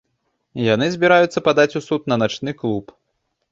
[0.67, 2.85] Яны збіраюцца падаць у суд на начны клуб.